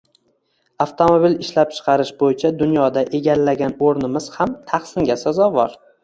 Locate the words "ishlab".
1.41-1.73